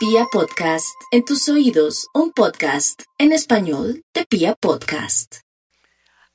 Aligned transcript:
Pia 0.00 0.24
Podcast, 0.32 0.98
en 1.10 1.26
tus 1.26 1.46
oídos, 1.50 2.08
un 2.14 2.32
podcast 2.32 3.02
en 3.18 3.32
español 3.32 4.02
de 4.14 4.24
Pia 4.24 4.54
Podcast. 4.54 5.40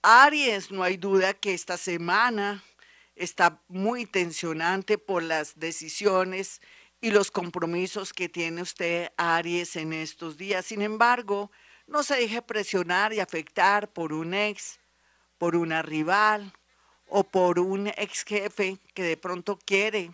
Aries, 0.03 0.69
no 0.69 0.83
hay 0.83 0.97
duda 0.97 1.33
que 1.33 1.55
esta 1.55 1.75
semana 1.75 2.63
está 3.15 3.63
muy 3.67 4.05
tensionante 4.05 4.99
por 4.99 5.23
las 5.23 5.57
decisiones 5.57 6.61
y 7.01 7.09
los 7.09 7.31
compromisos 7.31 8.13
que 8.13 8.29
tiene 8.29 8.61
usted, 8.61 9.09
Aries, 9.17 9.75
en 9.77 9.93
estos 9.93 10.37
días. 10.37 10.67
Sin 10.67 10.83
embargo, 10.83 11.49
no 11.87 12.03
se 12.03 12.17
deje 12.17 12.43
presionar 12.43 13.13
y 13.13 13.19
afectar 13.19 13.91
por 13.91 14.13
un 14.13 14.35
ex, 14.35 14.79
por 15.39 15.55
una 15.55 15.81
rival 15.81 16.53
o 17.07 17.23
por 17.23 17.57
un 17.57 17.87
ex 17.87 18.25
jefe 18.25 18.77
que 18.93 19.01
de 19.01 19.17
pronto 19.17 19.57
quiere 19.57 20.11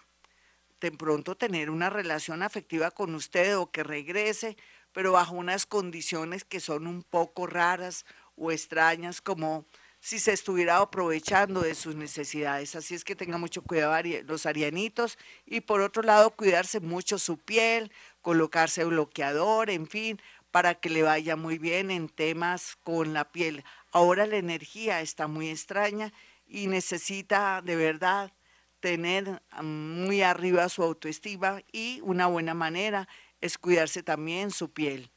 de 0.81 0.91
pronto 0.91 1.37
tener 1.37 1.69
una 1.69 1.89
relación 1.89 2.41
afectiva 2.41 2.91
con 2.91 3.13
usted 3.15 3.57
o 3.57 3.71
que 3.71 3.83
regrese, 3.83 4.57
pero 4.91 5.13
bajo 5.13 5.35
unas 5.35 5.65
condiciones 5.65 6.43
que 6.43 6.59
son 6.59 6.87
un 6.87 7.03
poco 7.03 7.47
raras 7.47 8.05
o 8.35 8.51
extrañas, 8.51 9.21
como 9.21 9.65
si 9.99 10.17
se 10.17 10.33
estuviera 10.33 10.77
aprovechando 10.77 11.61
de 11.61 11.75
sus 11.75 11.95
necesidades. 11.95 12.75
Así 12.75 12.95
es 12.95 13.03
que 13.03 13.15
tenga 13.15 13.37
mucho 13.37 13.61
cuidado 13.61 13.95
los 14.25 14.47
arianitos 14.47 15.19
y 15.45 15.61
por 15.61 15.81
otro 15.81 16.01
lado 16.01 16.31
cuidarse 16.31 16.79
mucho 16.79 17.19
su 17.19 17.37
piel, 17.37 17.91
colocarse 18.21 18.83
bloqueador, 18.83 19.69
en 19.69 19.87
fin, 19.87 20.19
para 20.49 20.73
que 20.73 20.89
le 20.89 21.03
vaya 21.03 21.35
muy 21.35 21.59
bien 21.59 21.91
en 21.91 22.09
temas 22.09 22.75
con 22.83 23.13
la 23.13 23.31
piel. 23.31 23.63
Ahora 23.91 24.25
la 24.25 24.37
energía 24.37 25.01
está 25.01 25.27
muy 25.27 25.49
extraña 25.49 26.11
y 26.47 26.65
necesita 26.65 27.61
de 27.61 27.75
verdad 27.75 28.33
tener 28.81 29.41
muy 29.61 30.21
arriba 30.21 30.67
su 30.67 30.83
autoestima 30.83 31.61
y 31.71 32.01
una 32.01 32.27
buena 32.27 32.53
manera 32.53 33.07
es 33.39 33.57
cuidarse 33.57 34.03
también 34.03 34.51
su 34.51 34.71
piel. 34.71 35.09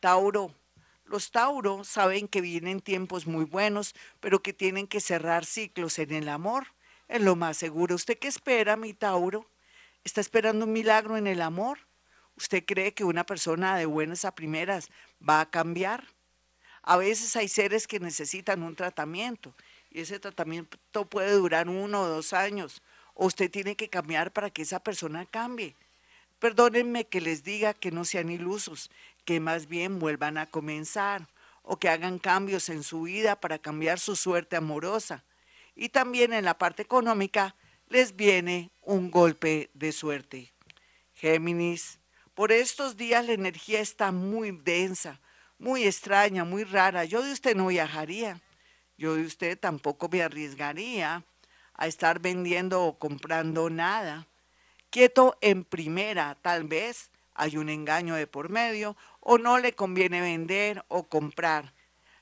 Tauro. 0.00 0.54
Los 1.04 1.30
Tauro 1.30 1.84
saben 1.84 2.26
que 2.26 2.40
vienen 2.40 2.80
tiempos 2.80 3.26
muy 3.26 3.44
buenos, 3.44 3.94
pero 4.20 4.42
que 4.42 4.52
tienen 4.54 4.86
que 4.86 5.00
cerrar 5.00 5.44
ciclos 5.44 5.98
en 5.98 6.12
el 6.12 6.28
amor. 6.28 6.68
Es 7.08 7.20
lo 7.20 7.36
más 7.36 7.58
seguro. 7.58 7.96
¿Usted 7.96 8.18
qué 8.18 8.28
espera, 8.28 8.76
mi 8.76 8.94
Tauro? 8.94 9.46
¿Está 10.04 10.20
esperando 10.20 10.64
un 10.64 10.72
milagro 10.72 11.16
en 11.16 11.26
el 11.26 11.42
amor? 11.42 11.80
¿Usted 12.36 12.64
cree 12.64 12.94
que 12.94 13.04
una 13.04 13.26
persona 13.26 13.76
de 13.76 13.84
buenas 13.84 14.24
a 14.24 14.34
primeras 14.34 14.88
va 15.28 15.40
a 15.40 15.50
cambiar? 15.50 16.06
A 16.82 16.96
veces 16.96 17.36
hay 17.36 17.48
seres 17.48 17.86
que 17.86 18.00
necesitan 18.00 18.62
un 18.62 18.74
tratamiento 18.74 19.54
y 19.90 20.00
ese 20.00 20.18
tratamiento 20.18 21.04
puede 21.04 21.32
durar 21.32 21.68
uno 21.68 22.00
o 22.00 22.08
dos 22.08 22.32
años 22.32 22.82
usted 23.14 23.50
tiene 23.50 23.76
que 23.76 23.88
cambiar 23.88 24.32
para 24.32 24.50
que 24.50 24.62
esa 24.62 24.80
persona 24.80 25.26
cambie. 25.26 25.76
Perdónenme 26.38 27.06
que 27.06 27.20
les 27.20 27.44
diga 27.44 27.74
que 27.74 27.90
no 27.90 28.04
sean 28.04 28.30
ilusos, 28.30 28.90
que 29.24 29.40
más 29.40 29.68
bien 29.68 29.98
vuelvan 29.98 30.38
a 30.38 30.46
comenzar 30.46 31.28
o 31.62 31.78
que 31.78 31.88
hagan 31.88 32.18
cambios 32.18 32.68
en 32.68 32.82
su 32.82 33.02
vida 33.02 33.40
para 33.40 33.58
cambiar 33.58 33.98
su 34.00 34.16
suerte 34.16 34.56
amorosa. 34.56 35.24
Y 35.76 35.90
también 35.90 36.32
en 36.32 36.44
la 36.44 36.58
parte 36.58 36.82
económica 36.82 37.54
les 37.88 38.16
viene 38.16 38.70
un 38.82 39.10
golpe 39.10 39.70
de 39.74 39.92
suerte. 39.92 40.52
Géminis, 41.14 42.00
por 42.34 42.50
estos 42.50 42.96
días 42.96 43.26
la 43.26 43.32
energía 43.32 43.80
está 43.80 44.10
muy 44.10 44.50
densa, 44.50 45.20
muy 45.58 45.84
extraña, 45.84 46.44
muy 46.44 46.64
rara. 46.64 47.04
Yo 47.04 47.22
de 47.22 47.32
usted 47.32 47.54
no 47.54 47.68
viajaría, 47.68 48.40
yo 48.98 49.14
de 49.14 49.22
usted 49.22 49.58
tampoco 49.58 50.08
me 50.08 50.22
arriesgaría 50.22 51.24
a 51.82 51.88
estar 51.88 52.20
vendiendo 52.20 52.84
o 52.84 52.96
comprando 52.96 53.68
nada. 53.68 54.28
Quieto 54.88 55.36
en 55.40 55.64
primera, 55.64 56.38
tal 56.40 56.62
vez 56.62 57.10
hay 57.34 57.56
un 57.56 57.68
engaño 57.68 58.14
de 58.14 58.28
por 58.28 58.50
medio 58.50 58.96
o 59.18 59.36
no 59.36 59.58
le 59.58 59.72
conviene 59.72 60.20
vender 60.20 60.84
o 60.86 61.02
comprar. 61.08 61.74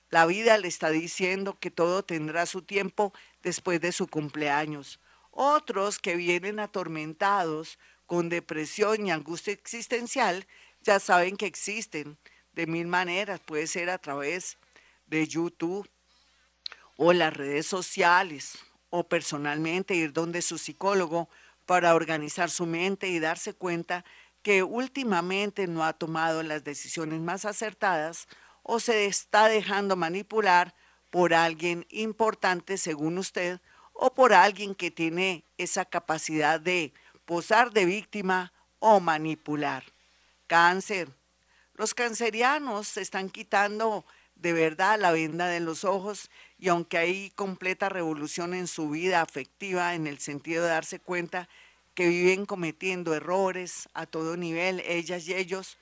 La 0.08 0.24
vida 0.24 0.56
le 0.56 0.66
está 0.66 0.88
diciendo 0.88 1.58
que 1.60 1.70
todo 1.70 2.02
tendrá 2.02 2.46
su 2.46 2.62
tiempo 2.62 3.12
después 3.42 3.82
de 3.82 3.92
su 3.92 4.06
cumpleaños. 4.06 4.98
Otros 5.30 5.98
que 5.98 6.16
vienen 6.16 6.58
atormentados 6.58 7.78
con 8.06 8.30
depresión 8.30 9.06
y 9.06 9.10
angustia 9.10 9.52
existencial 9.52 10.46
ya 10.80 11.00
saben 11.00 11.36
que 11.36 11.44
existen 11.44 12.16
de 12.54 12.66
mil 12.66 12.86
maneras. 12.86 13.40
Puede 13.40 13.66
ser 13.66 13.90
a 13.90 13.98
través 13.98 14.56
de 15.06 15.28
YouTube 15.28 15.86
o 16.96 17.12
las 17.12 17.36
redes 17.36 17.66
sociales 17.66 18.58
o 18.90 19.08
personalmente 19.08 19.94
ir 19.94 20.12
donde 20.12 20.42
su 20.42 20.58
psicólogo 20.58 21.28
para 21.66 21.94
organizar 21.94 22.50
su 22.50 22.66
mente 22.66 23.08
y 23.08 23.20
darse 23.20 23.54
cuenta 23.54 24.04
que 24.42 24.62
últimamente 24.62 25.66
no 25.66 25.84
ha 25.84 25.92
tomado 25.92 26.42
las 26.42 26.64
decisiones 26.64 27.20
más 27.20 27.44
acertadas 27.44 28.26
o 28.62 28.80
se 28.80 29.06
está 29.06 29.48
dejando 29.48 29.96
manipular 29.96 30.74
por 31.10 31.34
alguien 31.34 31.86
importante 31.90 32.76
según 32.76 33.18
usted 33.18 33.60
o 33.92 34.14
por 34.14 34.32
alguien 34.32 34.74
que 34.74 34.90
tiene 34.90 35.44
esa 35.58 35.84
capacidad 35.84 36.60
de 36.60 36.92
posar 37.24 37.72
de 37.72 37.84
víctima 37.84 38.52
o 38.78 38.98
manipular. 39.00 39.84
Cáncer. 40.46 41.10
Los 41.74 41.94
cancerianos 41.94 42.88
se 42.88 43.02
están 43.02 43.30
quitando 43.30 44.04
de 44.40 44.52
verdad 44.52 44.98
la 44.98 45.12
venda 45.12 45.48
de 45.48 45.60
los 45.60 45.84
ojos 45.84 46.30
y 46.58 46.68
aunque 46.68 46.98
hay 46.98 47.30
completa 47.30 47.88
revolución 47.88 48.54
en 48.54 48.66
su 48.66 48.90
vida 48.90 49.20
afectiva 49.20 49.94
en 49.94 50.06
el 50.06 50.18
sentido 50.18 50.64
de 50.64 50.70
darse 50.70 50.98
cuenta 50.98 51.48
que 51.94 52.08
viven 52.08 52.46
cometiendo 52.46 53.14
errores 53.14 53.88
a 53.92 54.06
todo 54.06 54.36
nivel, 54.36 54.80
ellas 54.86 55.28
y 55.28 55.34
ellos, 55.34 55.76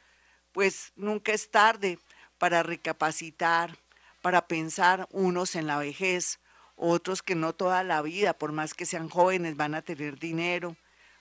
pues 0.53 0.93
nunca 0.97 1.33
es 1.33 1.51
tarde 1.51 1.99
para 2.39 2.63
recapacitar, 2.63 3.79
para 4.23 4.49
pensar 4.49 5.07
unos 5.13 5.55
en 5.55 5.67
la 5.67 5.79
vejez, 5.79 6.41
otros 6.75 7.23
que 7.23 7.35
no 7.35 7.53
toda 7.53 7.85
la 7.85 8.03
vida, 8.03 8.33
por 8.33 8.53
más 8.53 8.75
que 8.75 8.87
sean 8.87 9.09
jóvenes, 9.09 9.57
van 9.57 9.75
a 9.75 9.83
tener 9.83 10.19
dinero, 10.19 10.77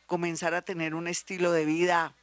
comenzar 0.08 0.54
a 0.56 0.62
tener 0.62 0.96
un 0.96 1.08
estilo 1.08 1.52
de 1.52 1.66
vida 1.66 2.16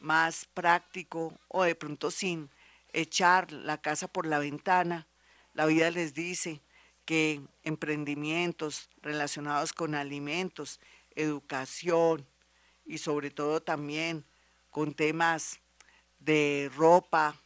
más 0.00 0.46
práctico 0.54 1.32
o 1.48 1.62
de 1.62 1.74
pronto 1.74 2.10
sin 2.10 2.50
echar 2.96 3.52
la 3.52 3.80
casa 3.80 4.08
por 4.08 4.26
la 4.26 4.38
ventana. 4.38 5.06
La 5.52 5.66
vida 5.66 5.90
les 5.90 6.14
dice 6.14 6.62
que 7.04 7.42
emprendimientos 7.62 8.88
relacionados 9.02 9.74
con 9.74 9.94
alimentos, 9.94 10.80
educación 11.14 12.26
y 12.86 12.98
sobre 12.98 13.30
todo 13.30 13.62
también 13.62 14.24
con 14.70 14.94
temas 14.94 15.60
de 16.18 16.70
ropa 16.74 17.36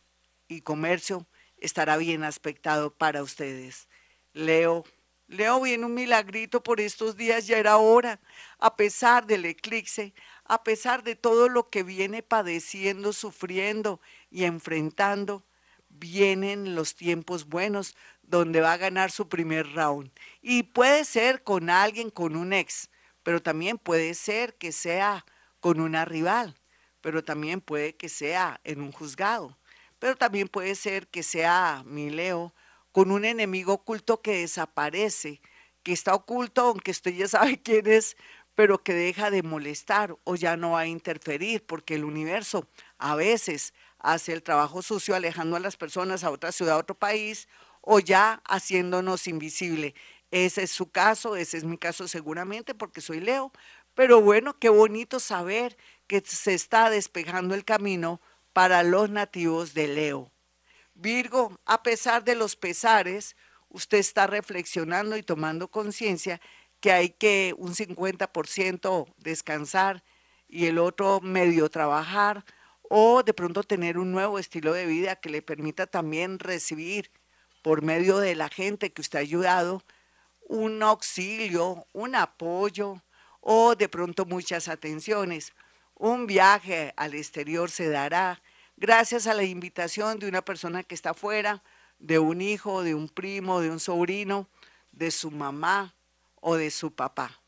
y 0.46 0.60
comercio 0.60 1.26
estará 1.58 1.96
bien 1.96 2.22
aspectado 2.22 2.94
para 2.94 3.22
ustedes. 3.22 3.88
Leo, 4.32 4.84
Leo 5.30 5.60
viene 5.60 5.86
un 5.86 5.94
milagrito 5.94 6.60
por 6.60 6.80
estos 6.80 7.16
días, 7.16 7.46
ya 7.46 7.56
era 7.56 7.76
hora, 7.76 8.18
a 8.58 8.74
pesar 8.74 9.28
del 9.28 9.44
eclipse, 9.44 10.12
a 10.44 10.64
pesar 10.64 11.04
de 11.04 11.14
todo 11.14 11.48
lo 11.48 11.70
que 11.70 11.84
viene 11.84 12.24
padeciendo, 12.24 13.12
sufriendo 13.12 14.00
y 14.28 14.42
enfrentando, 14.42 15.44
vienen 15.88 16.74
los 16.74 16.96
tiempos 16.96 17.48
buenos 17.48 17.94
donde 18.22 18.60
va 18.60 18.72
a 18.72 18.76
ganar 18.76 19.12
su 19.12 19.28
primer 19.28 19.72
round. 19.72 20.10
Y 20.42 20.64
puede 20.64 21.04
ser 21.04 21.44
con 21.44 21.70
alguien, 21.70 22.10
con 22.10 22.34
un 22.34 22.52
ex, 22.52 22.90
pero 23.22 23.40
también 23.40 23.78
puede 23.78 24.14
ser 24.14 24.54
que 24.54 24.72
sea 24.72 25.24
con 25.60 25.78
una 25.78 26.04
rival, 26.04 26.56
pero 27.00 27.22
también 27.22 27.60
puede 27.60 27.94
que 27.94 28.08
sea 28.08 28.60
en 28.64 28.80
un 28.80 28.90
juzgado, 28.90 29.56
pero 30.00 30.16
también 30.16 30.48
puede 30.48 30.74
ser 30.74 31.06
que 31.06 31.22
sea, 31.22 31.84
mi 31.86 32.10
Leo, 32.10 32.52
con 32.92 33.10
un 33.10 33.24
enemigo 33.24 33.74
oculto 33.74 34.20
que 34.22 34.38
desaparece, 34.38 35.40
que 35.82 35.92
está 35.92 36.14
oculto, 36.14 36.62
aunque 36.62 36.90
usted 36.90 37.12
ya 37.14 37.28
sabe 37.28 37.60
quién 37.62 37.86
es, 37.86 38.16
pero 38.54 38.82
que 38.82 38.92
deja 38.92 39.30
de 39.30 39.42
molestar 39.42 40.16
o 40.24 40.36
ya 40.36 40.56
no 40.56 40.72
va 40.72 40.80
a 40.80 40.86
interferir, 40.86 41.64
porque 41.64 41.94
el 41.94 42.04
universo 42.04 42.68
a 42.98 43.14
veces 43.14 43.72
hace 43.98 44.32
el 44.32 44.42
trabajo 44.42 44.82
sucio 44.82 45.14
alejando 45.14 45.56
a 45.56 45.60
las 45.60 45.76
personas 45.76 46.24
a 46.24 46.30
otra 46.30 46.52
ciudad, 46.52 46.74
a 46.76 46.78
otro 46.78 46.98
país, 46.98 47.48
o 47.80 48.00
ya 48.00 48.42
haciéndonos 48.46 49.26
invisible. 49.26 49.94
Ese 50.30 50.64
es 50.64 50.70
su 50.70 50.90
caso, 50.90 51.36
ese 51.36 51.56
es 51.58 51.64
mi 51.64 51.78
caso 51.78 52.06
seguramente 52.06 52.74
porque 52.74 53.00
soy 53.00 53.20
Leo, 53.20 53.52
pero 53.94 54.20
bueno, 54.20 54.58
qué 54.58 54.68
bonito 54.68 55.20
saber 55.20 55.76
que 56.06 56.22
se 56.24 56.54
está 56.54 56.90
despejando 56.90 57.54
el 57.54 57.64
camino 57.64 58.20
para 58.52 58.82
los 58.82 59.10
nativos 59.10 59.74
de 59.74 59.88
Leo. 59.88 60.32
Virgo, 61.00 61.58
a 61.64 61.82
pesar 61.82 62.24
de 62.24 62.34
los 62.34 62.56
pesares, 62.56 63.34
usted 63.70 63.96
está 63.96 64.26
reflexionando 64.26 65.16
y 65.16 65.22
tomando 65.22 65.68
conciencia 65.68 66.42
que 66.80 66.92
hay 66.92 67.08
que 67.08 67.54
un 67.56 67.74
50% 67.74 69.06
descansar 69.16 70.04
y 70.46 70.66
el 70.66 70.78
otro 70.78 71.20
medio 71.22 71.70
trabajar 71.70 72.44
o 72.82 73.22
de 73.22 73.32
pronto 73.32 73.62
tener 73.62 73.96
un 73.96 74.12
nuevo 74.12 74.38
estilo 74.38 74.74
de 74.74 74.84
vida 74.84 75.16
que 75.16 75.30
le 75.30 75.40
permita 75.40 75.86
también 75.86 76.38
recibir 76.38 77.10
por 77.62 77.80
medio 77.80 78.18
de 78.18 78.34
la 78.34 78.50
gente 78.50 78.92
que 78.92 79.00
usted 79.00 79.20
ha 79.20 79.22
ayudado 79.22 79.82
un 80.48 80.82
auxilio, 80.82 81.86
un 81.94 82.14
apoyo 82.14 83.00
o 83.40 83.74
de 83.74 83.88
pronto 83.88 84.26
muchas 84.26 84.68
atenciones. 84.68 85.54
Un 85.94 86.26
viaje 86.26 86.92
al 86.96 87.14
exterior 87.14 87.70
se 87.70 87.88
dará 87.88 88.42
gracias 88.80 89.26
a 89.26 89.34
la 89.34 89.44
invitación 89.44 90.18
de 90.18 90.26
una 90.26 90.42
persona 90.42 90.82
que 90.82 90.94
está 90.94 91.10
afuera, 91.10 91.62
de 91.98 92.18
un 92.18 92.40
hijo, 92.40 92.82
de 92.82 92.94
un 92.94 93.10
primo, 93.10 93.60
de 93.60 93.70
un 93.70 93.78
sobrino, 93.78 94.48
de 94.90 95.10
su 95.10 95.30
mamá 95.30 95.94
o 96.40 96.56
de 96.56 96.70
su 96.70 96.90
papá. 96.90 97.38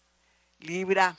Libra, 0.61 1.19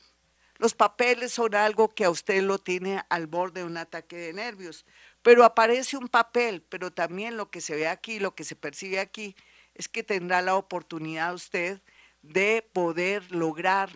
los 0.58 0.76
papeles 0.76 1.34
son 1.34 1.56
algo 1.56 1.96
que 1.96 2.06
a 2.06 2.12
usted 2.12 2.44
lo 2.44 2.60
tiene 2.60 3.04
al 3.10 3.26
borde 3.26 3.62
de 3.62 3.66
un 3.66 3.76
ataque 3.76 4.16
de 4.16 4.34
nervios, 4.34 4.86
pero 5.24 5.44
aparece 5.44 5.98
un 5.98 6.08
papel, 6.08 6.62
pero 6.62 6.92
también 6.92 7.36
lo 7.36 7.50
que 7.50 7.60
se 7.60 7.76
ve 7.76 7.88
aquí, 7.88 8.20
lo 8.20 8.36
que 8.36 8.44
se 8.44 8.56
percibe 8.56 9.00
aquí, 9.00 9.36
es 9.74 9.90
que 9.90 10.04
tendrá 10.04 10.44
la 10.44 10.56
oportunidad 10.56 11.34
usted 11.34 11.82
de 12.22 12.70
poder 12.72 13.32
lograr 13.32 13.90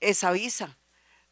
esa 0.00 0.30
visa, 0.30 0.78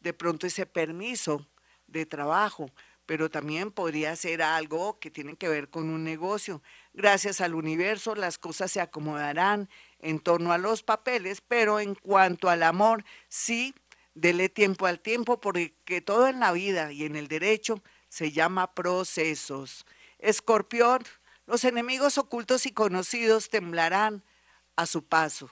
de 0.01 0.13
pronto 0.13 0.45
ese 0.45 0.65
permiso 0.65 1.47
de 1.87 2.05
trabajo, 2.05 2.69
pero 3.05 3.29
también 3.29 3.71
podría 3.71 4.15
ser 4.15 4.41
algo 4.41 4.99
que 4.99 5.11
tiene 5.11 5.35
que 5.35 5.49
ver 5.49 5.69
con 5.69 5.89
un 5.89 6.03
negocio. 6.03 6.61
Gracias 6.93 7.41
al 7.41 7.55
universo 7.55 8.15
las 8.15 8.37
cosas 8.37 8.71
se 8.71 8.81
acomodarán 8.81 9.69
en 9.99 10.19
torno 10.19 10.51
a 10.51 10.57
los 10.57 10.83
papeles, 10.83 11.41
pero 11.41 11.79
en 11.79 11.95
cuanto 11.95 12.49
al 12.49 12.63
amor, 12.63 13.03
sí, 13.27 13.73
dele 14.15 14.49
tiempo 14.49 14.85
al 14.85 14.99
tiempo, 14.99 15.39
porque 15.39 16.01
todo 16.05 16.27
en 16.27 16.39
la 16.39 16.51
vida 16.51 16.91
y 16.91 17.05
en 17.05 17.15
el 17.15 17.27
derecho 17.27 17.81
se 18.09 18.31
llama 18.31 18.73
procesos. 18.73 19.85
Escorpión, 20.19 21.03
los 21.45 21.65
enemigos 21.65 22.17
ocultos 22.17 22.65
y 22.65 22.71
conocidos 22.71 23.49
temblarán 23.49 24.23
a 24.75 24.85
su 24.85 25.03
paso. 25.03 25.49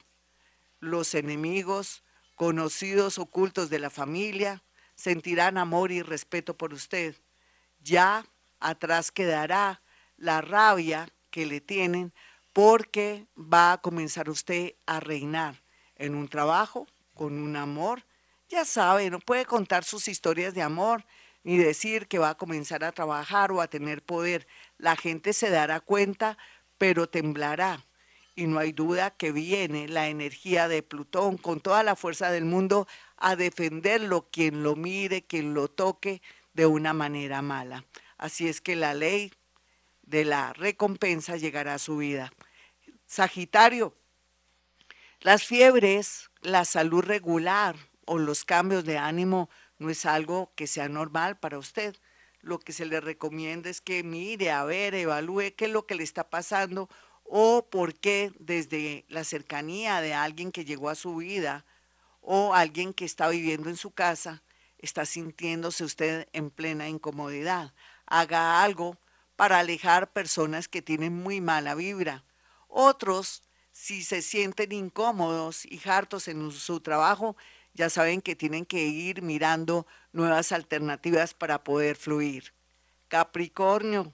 Los 0.80 1.15
enemigos 1.15 2.04
conocidos 2.36 3.18
ocultos 3.18 3.69
de 3.69 3.80
la 3.80 3.89
familia 3.89 4.63
sentirán 4.95 5.57
amor 5.57 5.92
y 5.92 6.01
respeto 6.01 6.56
por 6.57 6.74
usted. 6.74 7.15
Ya 7.83 8.25
atrás 8.60 9.12
quedará 9.12 9.81
la 10.18 10.42
rabia 10.42 11.10
que 11.31 11.45
le 11.45 11.62
tienen 11.62 12.13
porque 12.54 13.28
va 13.36 13.74
a 13.74 13.81
comenzar 13.81 14.30
usted 14.30 14.75
a 14.86 15.00
reinar 15.00 15.63
en 15.95 16.16
un 16.16 16.28
trabajo, 16.28 16.88
con 17.13 17.39
un 17.39 17.56
amor. 17.56 18.06
Ya 18.50 18.66
sabe, 18.66 19.10
no 19.10 19.19
puede 19.19 19.45
contar 19.45 19.83
sus 19.83 20.07
historias 20.07 20.54
de 20.54 20.62
amor 20.62 21.06
ni 21.44 21.57
decir 21.57 22.07
que 22.07 22.19
va 22.19 22.31
a 22.31 22.38
comenzar 22.38 22.83
a 22.83 22.92
trabajar 22.92 23.51
o 23.51 23.62
a 23.62 23.68
tener 23.68 24.04
poder. 24.04 24.48
La 24.78 24.95
gente 24.95 25.33
se 25.33 25.50
dará 25.50 25.80
cuenta, 25.80 26.38
pero 26.78 27.10
temblará. 27.10 27.86
Y 28.36 28.48
no 28.48 28.60
hay 28.60 28.72
duda 28.72 29.12
que 29.12 29.31
viene 29.31 29.88
la 29.88 30.07
energía 30.07 30.68
de 30.68 30.83
Plutón 30.83 31.38
con 31.38 31.60
toda 31.60 31.83
la 31.83 31.95
fuerza 31.95 32.31
del 32.31 32.45
mundo 32.45 32.88
a 33.18 33.36
defenderlo 33.36 34.30
quien 34.31 34.63
lo 34.63 34.75
mire, 34.75 35.24
quien 35.24 35.54
lo 35.54 35.68
toque 35.68 36.22
de 36.53 36.65
una 36.65 36.94
manera 36.94 37.42
mala. 37.42 37.86
Así 38.18 38.48
es 38.48 38.62
que 38.62 38.75
la 38.75 38.94
ley 38.94 39.33
de 40.03 40.25
la 40.25 40.53
recompensa 40.53 41.38
llegará 41.38 41.75
a 41.75 41.80
su 41.80 41.98
vida. 41.98 42.31
Sagitario, 43.06 43.95
las 45.21 45.44
fiebres, 45.44 46.30
la 46.42 46.65
salud 46.65 47.03
regular 47.03 47.75
o 48.06 48.18
los 48.18 48.44
cambios 48.44 48.86
de 48.86 48.98
ánimo 48.98 49.50
no 49.77 49.89
es 49.89 50.06
algo 50.06 50.51
que 50.56 50.68
sea 50.68 50.89
normal 50.89 51.39
para 51.39 51.57
usted. 51.57 51.95
Lo 52.42 52.59
que 52.59 52.74
se 52.74 52.86
le 52.86 53.00
recomienda 53.00 53.69
es 53.69 53.81
que 53.81 54.04
mire, 54.04 54.51
a 54.51 54.63
ver, 54.63 54.95
evalúe 54.95 55.54
qué 55.56 55.65
es 55.65 55.71
lo 55.71 55.86
que 55.86 55.95
le 55.95 56.04
está 56.04 56.30
pasando 56.30 56.89
o 57.24 57.69
por 57.69 57.94
qué 57.94 58.31
desde 58.39 59.06
la 59.07 59.24
cercanía 59.24 60.01
de 60.01 60.13
alguien 60.13 60.51
que 60.51 60.65
llegó 60.65 60.89
a 60.89 60.95
su 60.95 61.15
vida 61.18 61.65
o 62.19 62.54
alguien 62.54 62.94
que 62.94 63.06
está 63.06 63.30
viviendo 63.30 63.69
en 63.69 63.77
su 63.77 63.92
casa, 63.92 64.44
está 64.81 65.06
sintiéndose 65.06 65.83
usted 65.83 66.28
en 66.33 66.50
plena 66.50 66.89
incomodidad. 66.89 67.74
Haga 68.06 68.63
algo 68.63 68.98
para 69.36 69.60
alejar 69.60 70.12
personas 70.12 70.68
que 70.68 70.81
tienen 70.81 71.13
muy 71.13 71.42
mala 71.42 71.75
vibra. 71.75 72.24
Otros, 72.68 73.44
si 73.72 74.04
se 74.04 74.22
sienten 74.22 74.72
incómodos 74.72 75.66
y 75.66 75.81
hartos 75.88 76.28
en 76.28 76.51
su 76.51 76.80
trabajo, 76.80 77.36
ya 77.74 77.89
saben 77.89 78.22
que 78.22 78.36
tienen 78.36 78.66
que 78.66 78.83
ir 78.83 79.22
mirando 79.22 79.88
nuevas 80.12 80.51
alternativas 80.51 81.33
para 81.33 81.63
poder 81.63 81.95
fluir. 81.95 82.54
Capricornio, 83.07 84.13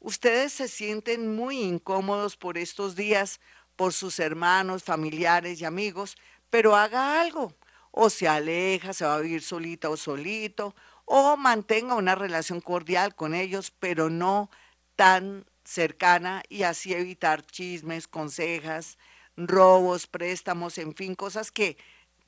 ustedes 0.00 0.52
se 0.52 0.68
sienten 0.68 1.34
muy 1.34 1.60
incómodos 1.60 2.36
por 2.36 2.58
estos 2.58 2.96
días, 2.96 3.40
por 3.76 3.92
sus 3.92 4.18
hermanos, 4.18 4.82
familiares 4.82 5.60
y 5.60 5.64
amigos, 5.64 6.16
pero 6.50 6.76
haga 6.76 7.20
algo. 7.20 7.54
O 7.96 8.10
se 8.10 8.26
aleja, 8.26 8.92
se 8.92 9.04
va 9.04 9.14
a 9.14 9.20
vivir 9.20 9.40
solita 9.40 9.88
o 9.88 9.96
solito, 9.96 10.74
o 11.04 11.36
mantenga 11.36 11.94
una 11.94 12.16
relación 12.16 12.60
cordial 12.60 13.14
con 13.14 13.34
ellos, 13.34 13.70
pero 13.70 14.10
no 14.10 14.50
tan 14.96 15.46
cercana 15.62 16.42
y 16.48 16.64
así 16.64 16.92
evitar 16.92 17.46
chismes, 17.46 18.08
consejas, 18.08 18.98
robos, 19.36 20.08
préstamos, 20.08 20.76
en 20.78 20.96
fin, 20.96 21.14
cosas 21.14 21.52
que 21.52 21.76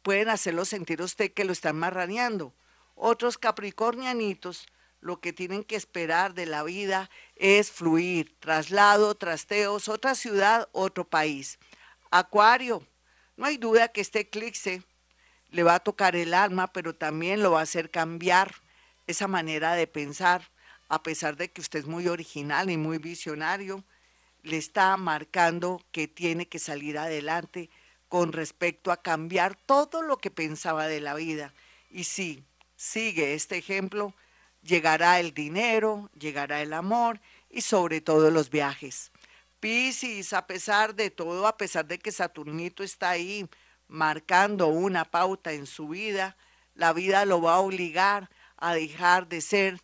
pueden 0.02 0.28
hacerlo 0.28 0.64
sentir 0.64 1.02
usted 1.02 1.32
que 1.32 1.44
lo 1.44 1.52
están 1.52 1.76
marraneando. 1.76 2.54
Otros 2.94 3.36
capricornianitos 3.36 4.66
lo 5.00 5.20
que 5.20 5.32
tienen 5.32 5.64
que 5.64 5.74
esperar 5.74 6.34
de 6.34 6.46
la 6.46 6.62
vida 6.62 7.10
es 7.34 7.72
fluir, 7.72 8.36
traslado, 8.38 9.16
trasteos, 9.16 9.88
otra 9.88 10.14
ciudad, 10.14 10.68
otro 10.70 11.04
país. 11.08 11.58
Acuario, 12.12 12.86
no 13.36 13.46
hay 13.46 13.56
duda 13.56 13.88
que 13.88 14.00
este 14.00 14.20
eclipse 14.20 14.84
le 15.50 15.62
va 15.62 15.76
a 15.76 15.80
tocar 15.80 16.16
el 16.16 16.34
alma, 16.34 16.72
pero 16.72 16.94
también 16.94 17.42
lo 17.42 17.52
va 17.52 17.60
a 17.60 17.64
hacer 17.64 17.90
cambiar 17.90 18.54
esa 19.06 19.28
manera 19.28 19.74
de 19.74 19.86
pensar 19.86 20.50
a 20.88 21.02
pesar 21.02 21.36
de 21.36 21.50
que 21.50 21.60
usted 21.60 21.80
es 21.80 21.86
muy 21.86 22.08
original 22.08 22.70
y 22.70 22.76
muy 22.76 22.98
visionario, 22.98 23.84
le 24.42 24.56
está 24.56 24.96
marcando 24.96 25.82
que 25.90 26.06
tiene 26.06 26.46
que 26.46 26.58
salir 26.58 26.98
adelante 26.98 27.70
con 28.08 28.32
respecto 28.32 28.92
a 28.92 29.02
cambiar 29.02 29.56
todo 29.56 30.02
lo 30.02 30.18
que 30.18 30.30
pensaba 30.30 30.86
de 30.86 31.00
la 31.00 31.14
vida. 31.14 31.52
Y 31.90 32.04
si 32.04 32.44
sigue 32.76 33.34
este 33.34 33.56
ejemplo, 33.56 34.14
llegará 34.62 35.18
el 35.18 35.34
dinero, 35.34 36.08
llegará 36.16 36.62
el 36.62 36.72
amor 36.72 37.20
y 37.50 37.62
sobre 37.62 38.00
todo 38.00 38.30
los 38.30 38.50
viajes. 38.50 39.10
Piscis, 39.58 40.32
a 40.32 40.46
pesar 40.46 40.94
de 40.94 41.10
todo, 41.10 41.48
a 41.48 41.56
pesar 41.56 41.86
de 41.86 41.98
que 41.98 42.12
Saturnito 42.12 42.84
está 42.84 43.10
ahí 43.10 43.48
marcando 43.88 44.68
una 44.68 45.04
pauta 45.04 45.52
en 45.52 45.66
su 45.66 45.88
vida, 45.88 46.36
la 46.74 46.92
vida 46.92 47.24
lo 47.24 47.40
va 47.40 47.54
a 47.54 47.60
obligar 47.60 48.30
a 48.56 48.74
dejar 48.74 49.28
de 49.28 49.40
ser 49.40 49.80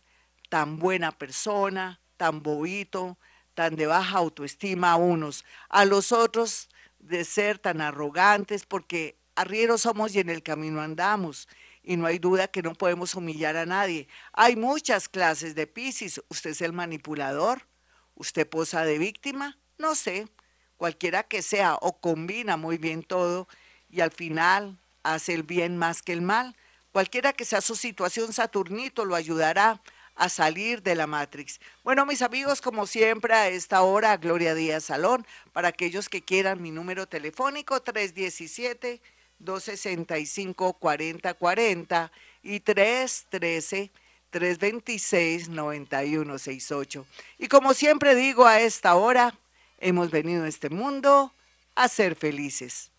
tan 0.49 0.77
buena 0.77 1.11
persona, 1.11 1.99
tan 2.17 2.43
bobito, 2.43 3.17
tan 3.53 3.75
de 3.75 3.87
baja 3.87 4.17
autoestima 4.17 4.91
a 4.91 4.95
unos, 4.95 5.43
a 5.69 5.85
los 5.85 6.11
otros 6.11 6.69
de 6.99 7.25
ser 7.25 7.59
tan 7.59 7.81
arrogantes, 7.81 8.65
porque 8.65 9.17
arrieros 9.35 9.81
somos 9.81 10.15
y 10.15 10.19
en 10.19 10.29
el 10.29 10.43
camino 10.43 10.81
andamos. 10.81 11.47
Y 11.81 11.97
no 11.97 12.05
hay 12.05 12.17
duda 12.17 12.47
que 12.47 12.61
no 12.61 12.75
podemos 12.75 13.13
humillar 13.15 13.57
a 13.57 13.65
nadie. 13.65 14.07
Hay 14.31 14.55
muchas 14.55 15.09
clases 15.09 15.53
de 15.53 15.67
Piscis. 15.67 16.21
¿Usted 16.29 16.51
es 16.51 16.61
el 16.61 16.71
manipulador? 16.71 17.67
¿Usted 18.15 18.47
posa 18.47 18.85
de 18.85 18.97
víctima? 18.97 19.57
No 19.77 19.95
sé. 19.95 20.29
Cualquiera 20.77 21.23
que 21.23 21.41
sea 21.41 21.75
o 21.75 21.99
combina 21.99 22.55
muy 22.55 22.77
bien 22.77 23.03
todo 23.03 23.49
y 23.93 24.01
al 24.01 24.11
final 24.11 24.75
hace 25.03 25.33
el 25.33 25.43
bien 25.43 25.77
más 25.77 26.01
que 26.01 26.13
el 26.13 26.21
mal. 26.21 26.55
Cualquiera 26.91 27.31
que 27.31 27.45
sea 27.45 27.61
su 27.61 27.75
situación, 27.75 28.33
Saturnito 28.33 29.05
lo 29.05 29.15
ayudará 29.15 29.81
a 30.15 30.29
salir 30.29 30.81
de 30.81 30.95
la 30.95 31.07
Matrix. 31.07 31.59
Bueno, 31.83 32.05
mis 32.05 32.21
amigos, 32.21 32.61
como 32.61 32.87
siempre, 32.87 33.33
a 33.33 33.49
esta 33.49 33.81
hora, 33.83 34.17
Gloria 34.17 34.55
Díaz 34.55 34.85
Salón, 34.85 35.25
para 35.53 35.69
aquellos 35.69 36.09
que 36.09 36.21
quieran 36.21 36.61
mi 36.61 36.71
número 36.71 37.07
telefónico, 37.07 37.81
317 37.81 38.99
265 39.39 40.73
4040 40.73 42.11
y 42.43 42.59
313 42.59 43.91
326 44.29 45.49
9168. 45.49 47.05
Y 47.37 47.47
como 47.47 47.73
siempre 47.73 48.15
digo 48.15 48.45
a 48.45 48.59
esta 48.59 48.95
hora, 48.95 49.35
hemos 49.79 50.09
venido 50.09 50.45
a 50.45 50.47
este 50.47 50.69
mundo 50.69 51.31
a 51.75 51.87
ser 51.87 52.15
felices. 52.15 52.92